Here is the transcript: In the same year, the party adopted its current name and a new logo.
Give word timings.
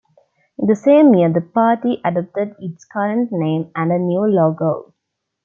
In 0.57 0.65
the 0.65 0.75
same 0.75 1.13
year, 1.13 1.31
the 1.31 1.41
party 1.41 2.01
adopted 2.03 2.55
its 2.57 2.85
current 2.85 3.31
name 3.31 3.69
and 3.75 3.91
a 3.91 3.99
new 3.99 4.21
logo. 4.27 4.95